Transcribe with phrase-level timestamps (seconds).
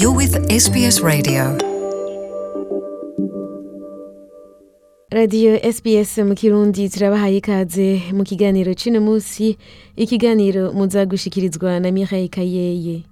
[0.00, 1.58] You're with SBS Radio.
[5.10, 9.56] radiyo SBS mu kirundi turabahaye ikaze mu kiganiro c'uno musi
[9.96, 13.02] ikiganiro muza gushikirizwa na Mireille Kayeye.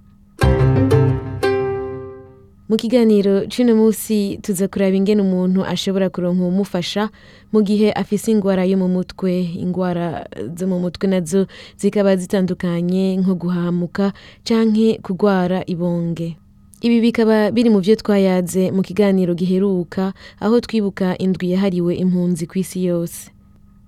[2.68, 7.08] Mu kiganiro c'uno musi tuza kuraba ingene umuntu ashobora kuronka uwumufasha
[7.52, 9.32] mu gihe afise ingwara yo mu mutwe.
[9.56, 10.28] Ingwara
[10.58, 11.46] zo mu mutwe na zo
[11.76, 14.12] zikaba zitandukanye nko guhamuka
[14.44, 16.36] canke kugwara ibonge.
[16.84, 22.84] Ibi bikaba biri mu vyo twayaze mu kiganiro giheruka aho twibuka indwi yahariwe impunzi kw'isi
[22.84, 23.30] yose.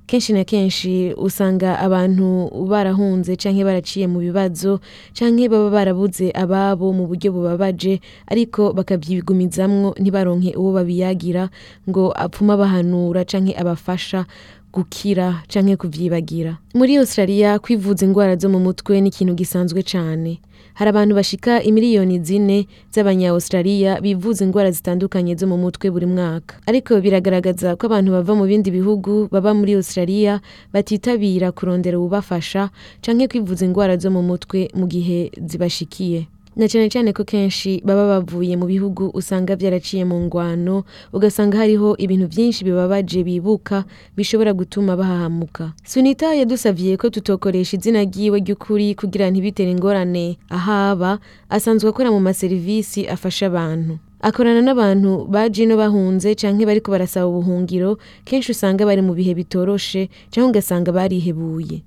[0.06, 4.80] Kenshi na kenshi usanga abantu barahunze canke baraciye mu bibazo
[5.12, 11.50] canke baba barabuze ababo mu buryo bubabaje ariko bakavyigumizamwo ntibaronke uwo babiyagira
[11.90, 14.24] ngo apfuma bahanura canke abafasha
[14.72, 16.56] gukira canke kuvyibagira.
[16.74, 20.38] Muri australia kwivuza ingwara zo mu mutwe ni ikintu gisanzwe cane.
[20.76, 26.60] Hari abantu bashika imiliyoni zine z'abanya-australia bivuza ingwara zitandukanye zo mu mutwe buri mwaka.
[26.68, 30.40] Ariko biragaragaza ko abantu bava mu bindi bihugu baba muri australia
[30.72, 32.68] batitabira kurondera ububafasha
[33.00, 36.28] canke kwivuza ingwara zo mu mutwe mu gihe zibashikiye.
[36.56, 41.96] Na cane cane ko kenshi baba bavuye mu bihugu usanga vyaraciye mu ngwano ugasanga hariho
[42.00, 43.84] ibintu vyinshi bibabaje bibuka
[44.16, 45.72] bishobora gutuma bahahamuka.
[45.84, 50.38] Sunita yadusavye ko tutokoresha izina ryiwe ry'ukuri kugira ntibitere ingorane.
[50.48, 51.18] Ahaba
[51.52, 53.98] asanzwe akora mu maserivisi afasha abantu.
[54.24, 60.08] Akorana n'abantu baje ino bahunze canke bariko barasaba ubuhungiro kenshi usanga bari mu bihe bitoroshe
[60.32, 61.84] canke ugasanga barihebuye.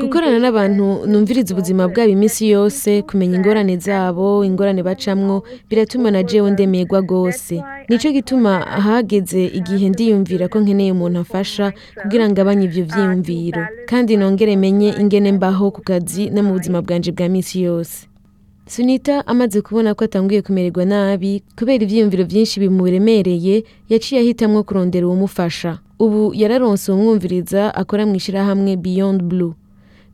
[0.00, 6.50] Gukorana n'abantu numviriza ubuzima bwabo iminsi yose kumenya ingorane zabo ingorane bacamwo biratuma na jewe
[6.50, 7.62] ndemerwa rwose.
[7.88, 13.62] Nico gituma hageze igihe ndiyumvira ko nkeneye umuntu afasha kugira ngo abanye ivyo vyiyumviro.
[13.86, 18.06] Kandi nongere menye ingene mbaho ku kazi no mu buzima bwanje bwa misi yose.
[18.66, 25.78] Sunita amaze kubona ko atanguye kumererwa nabi kubera ivyiyumviro vyinshi bimuremereye yaciye ahitamwo kurondera uwumufasha
[26.04, 29.54] ubu yararonse uwumwumviriza akora mu ishirahamwe beyond blue.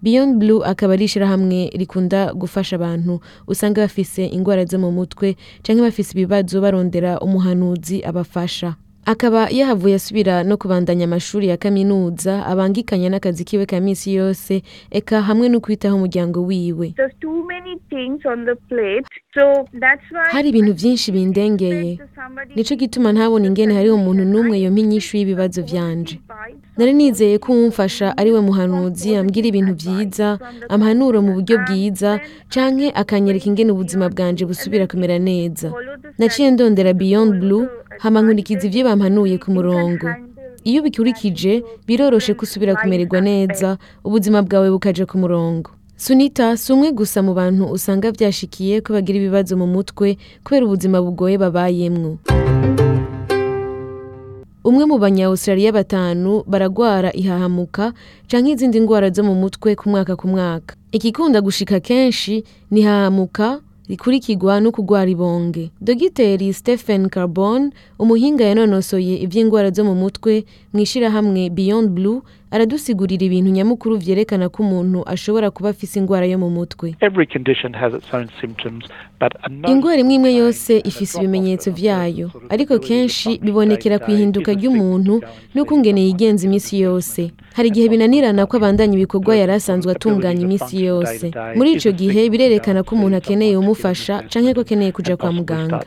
[0.02, 3.20] Beyond blue akaba ari ishirahamwe rikunda gufasha abantu.
[3.46, 8.76] Usanga bafise ingwara zo mu mutwe canke bafise ibibazo barondera umuhanuzi abafasha.
[9.04, 15.22] Akaba yahavuye asubira no kubandanya amashuri ya kaminuza abangikanya n'akazi kiwe ka misi yose eka
[15.22, 16.94] hamwe no kwitaho umuryango wiwe.
[20.30, 21.98] Hari ibintu vyinshi bindengeye.
[22.56, 26.20] Nico gituma ntabona ingene hariho umuntu n'umwe yompa inyishu y'ibibazo vyanje.
[26.76, 30.38] Nari nizeye ko uwumfasha ari we muhanuzi ambwira ibintu vyiza
[30.68, 32.20] ampanuro mu buryo bwiza
[32.52, 35.72] canke akanyereka ingene ubuzima bwanje busubira kumera neza.
[36.18, 37.68] Naciye ndondera beyond blue
[38.04, 40.06] nkurikiza ivyo bampanuye ku murongo.
[40.64, 43.78] Iyo ubikurikije biroroshe ko usubira kumererwa neza.
[44.04, 45.70] Ubuzima bwawe bukaja ku murongo.
[45.96, 51.02] Sunita si umwe gusa mu bantu usanga vyashikiye ko bagira ibibazo mu mutwe kubera ubuzima
[51.02, 52.18] bugoye babayemwo.
[54.64, 57.92] Umwe mu banya-australia batanu baragwara ihahamuka
[58.30, 60.76] canke izindi ngwara zo mu mutwe ku mwaka ku mwaka.
[60.92, 65.70] Ikikunda gushika kenshi ni hahamuka rikurikirwa no kugwara ibonge.
[65.80, 72.20] Dogiteri stephen carbon umuhinga yanonosoye ivy'ingwara zo mu mutwe mw'ishirahamwe beyond blue
[72.50, 76.94] aradusigurira ibintu nyamukuru vyerekana ko umuntu ashobora kuba afise ingwara yo mu mutwe.
[77.00, 78.84] Every condition has its own symptoms,
[79.20, 81.78] but a known ingwara imwe imwe yose ifise ibimenyetso of
[82.48, 87.30] ariko kenshi bibonekera ku ihinduka ry'umuntu someone yigenza for imisi yose.
[87.54, 92.82] Hari igihe binanirana ko abandanya ibikorwa yari asanzwe atunganya day yose muri ico gihe birerekana
[92.82, 95.84] ko umuntu akeneye umufasha canke ko akeneye kuja kwa muganga.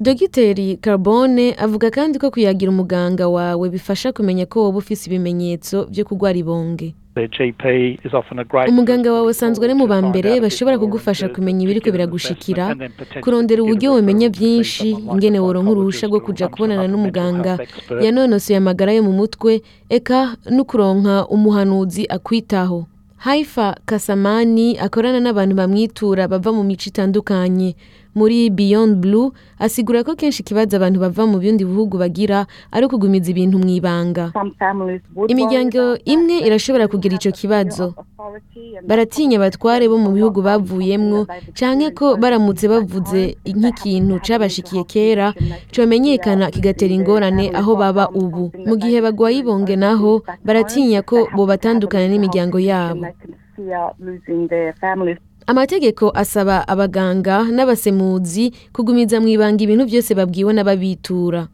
[0.00, 6.04] Dogiteri carbone avuga kandi ko kuyagira umuganga wawe bifasha kumenya ko woba ufise ibimenyetso vyo
[6.04, 6.94] kugwara ibonge.
[8.68, 12.76] Umuganga wawe asanzwe ari mu ba mbere bashobora kugufasha kumenya ibiriko biragushikira
[13.24, 16.20] kurondera uburyo a womenya referral to see vyinshi someone like a ingene woronka uruhusha rwo
[16.20, 17.56] kuja kubonana n'umuganga.
[18.04, 22.84] yanonosoye amagara yo mu mutwe eka no kuronka umuhanuzi akwitaho.
[23.16, 27.72] Haifa kasamani akorana n'abantu bamwitura bava mu mico itandukanye.
[28.16, 29.30] Muri beyond blue
[29.60, 34.32] asigura ko kenshi ikibazo abantu bava mu bindi bihugu bagira ari ukugumiza ibintu mu ibanga.
[35.28, 37.92] Imiryango imwe irashobora kugira ico kibazo.
[38.88, 45.26] Baratinya abatware bo mu bihugu bavuyemwo canke ko baramutse bavuze nk'ikintu cabashikiye kera
[45.74, 48.48] comenyekana kigatera ingorane aho baba ubu.
[48.68, 53.04] Mu gihe bagwaye ibonge naho baratinya ko bobatandukana n'imiryango yabo.
[55.46, 61.48] Amategeko asaba abaganga n'abasemuzi kugumiza mu ibanga ibintu byose babwiwe n'ababitura.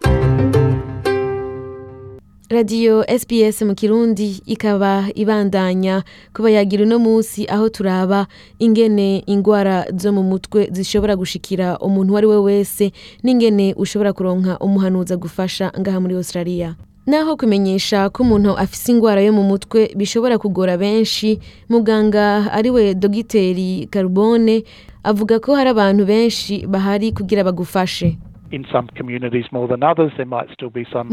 [2.53, 6.05] Radiyo sps mu kirundi ikaba ibandanya
[6.37, 8.27] kuba yagira uno munsi aho turaba
[8.61, 12.93] ingene ingwara zo mu mutwe zishobora gushikira umuntu uwo ari we wese
[13.25, 16.77] n'ingene ushobora kuronka umuhanuzi agufasha ngaha muri australia.
[17.07, 21.39] Naho kumenyesha ko umuntu afise ingwara yo mu mutwe bishobora kugora benshi
[21.69, 24.63] muganga ari we dogiteri carbone
[25.05, 28.19] avuga ko hari abantu benshi bahari kugira bagufashe.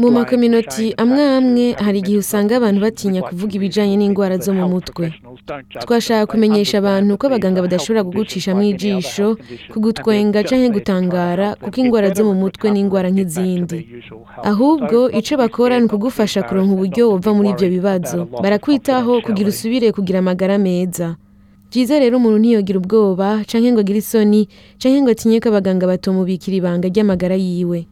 [0.02, 5.14] Mu makominoti amwe amwe hari igihe usanga abantu batinya kuvuga think n'indwara zo mu mutwe.
[5.82, 8.04] twashaka kumenyesha abantu ko abaganga badashobora
[8.50, 9.26] any other ijisho
[9.72, 13.78] kugutwenga and gutangara kuko get ingwara zo mu mutwe ni to nk'izindi.
[14.44, 18.28] ahubwo be bakora ni ukugufasha kuronka uburyo be muri worried bibazo.
[18.42, 21.16] barakwitaho kugira usubire kugira amagara meza.
[21.72, 26.56] Vyiza rero umuntu ntiyogira ubwoba canke ngo agire isoni canke ngo atinye ko abaganga batomubikira
[26.56, 27.86] ibanga ry'amagara yiwe.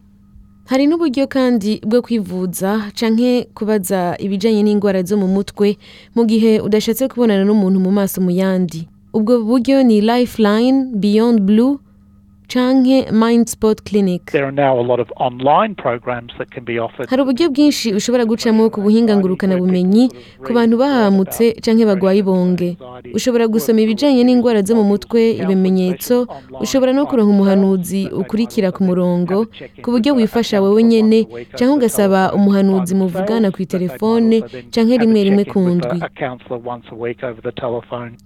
[0.69, 5.77] Hari n'uburyo kandi bwo kwivuza canke kubaza ibijanye n'indwara zo mu mutwe
[6.15, 8.89] mu gihe udashatse kubonana n'umuntu mu maso mu yandi.
[9.15, 11.79] Ubwo buryo ni lifeline beyond blue
[12.49, 14.31] canke mind sport clinic.
[14.33, 17.09] There are now a lot of online programs that can be offered.
[17.11, 20.09] hari uburyo bwinshi ushobora gucamo ku buhinga ngurukanabumenyi
[20.47, 22.77] ku bantu bahamutse canke bagwaye ibonge.
[23.15, 26.27] Ushobora gusoma ibijanye n'indwara zo mu mutwe ibimenyetso
[26.61, 29.47] ushobora no kuronka umuhanuzi ukurikira ku murongo
[29.83, 31.25] ku buryo wifasha wowe nyene
[31.57, 34.41] canke ugasaba umuhanuzi muvugana ku telefone
[34.73, 36.01] canke rimwe rimwe ku ndwi.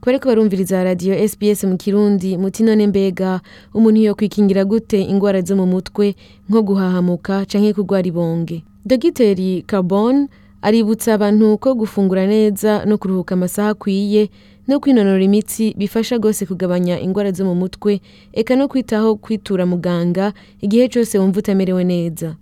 [0.00, 3.40] Ku bariko barumviriza radiyo sbs mu kirundi muti none mbega
[3.74, 6.14] umuntu yokwikingira gute ingwara zo mu mutwe
[6.48, 8.62] nko guhahamuka canke kugwara ibonge.
[8.84, 10.28] Dogiteri carbon
[10.62, 14.28] aributsa abantu ko gufungura neza no kuruhuka amasaha akwiye
[14.68, 18.00] no kwinonora imitsi bifasha rwose kugabanya ingwara zo mu mutwe
[18.32, 22.36] eka no kwitaho kwitura muganga igihe cose wumva utamerewe neza.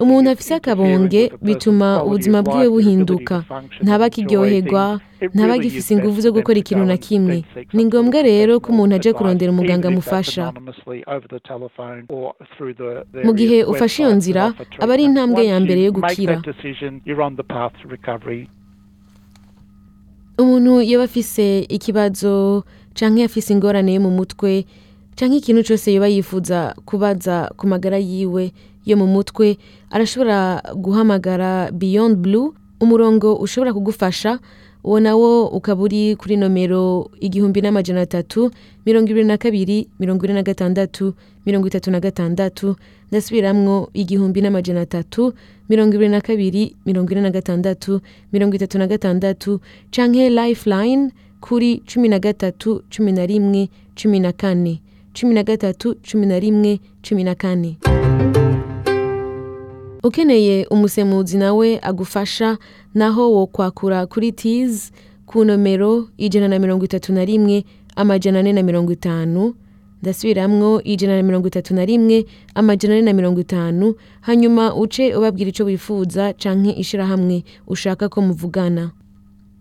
[0.00, 3.44] Umuntu afise akabonge bituma ubuzima bwiwe buhinduka.
[3.82, 5.00] ntaba akiryoherwa
[5.34, 7.44] ntaba agifise inguvu zo gukora ikintu na kimwe.
[7.72, 10.52] ni ngombwa rero ko umuntu aje kurondera umuganga amufasha
[13.24, 14.44] mu gihe ufashe iyo nzira
[14.82, 16.40] aba ari intambwe ya mbere yo gukira.
[20.38, 22.64] umuntu yaba afise ikibazo
[22.96, 24.64] canke afise ingorane yo mu mutwe
[25.16, 28.52] canke ikintu cose yoba yifuza kubaza ku magara yiwe
[28.86, 29.58] yo mu mutwe
[29.90, 34.38] arashobora guhamagara beyond blue umurongo ushobora kugufasha
[34.84, 38.50] uwo nawo ukaba uri kuri nomero igihumbi n'amajana atatu
[38.86, 41.14] mirongo ibiri na kabiri mirongo ine na gatandatu
[41.46, 42.74] mirongo itatu na gatandatu
[43.10, 45.32] ndasubiramwo igihumbi n'amajana atatu
[45.68, 48.00] mirongo ibiri na kabiri mirongo ine na gatandatu
[48.32, 49.60] mirongo itatu na gatandatu
[49.94, 54.82] canke lifeline kuri cumi na gatatu cumi na rimwe cumi na kane.
[55.12, 57.78] Cumi na gatatu cumi na rimwe cumi na kane.
[60.04, 62.58] Ukeneye umusemuzi nawe agufasha
[62.94, 64.90] naho wo kwakura kuri tiz
[65.26, 67.64] ku nomero ijana na mirongo itatu na rimwe
[67.96, 69.54] amajana ane na mirongo itanu.
[70.02, 72.24] Ndasubiramwo ijana na mirongo itatu na rimwe
[72.54, 73.94] amajana ane na mirongo itanu.
[74.20, 78.90] Hanyuma uce ubabwira ico wifuza canke ishirahamwe ushaka ko muvugana.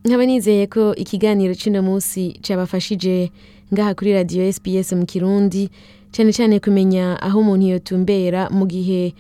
[0.06, 3.32] Nkaba nizeye ko ikiganiro c'ino munsi cabafashije
[3.74, 5.70] ngaha kuri radiyo sbs mu kirundi
[6.12, 9.14] cyane cyane kumenya aho umuntu yotumbera mu gihe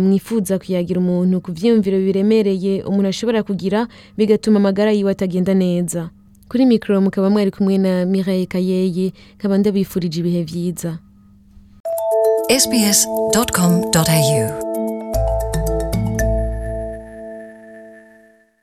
[0.00, 3.86] mwifuza kuyagira umuntu ku byiyumviro biremereye umuntu ashobora kugira
[4.18, 6.10] bigatuma amagara yiwe atagenda neza.
[6.48, 10.98] Kuri mikoro mukaba mwari kumwe na Mireille Kayeye nkaba ndabifurije ibihe byiza
[12.62, 14.67] sbs.com.au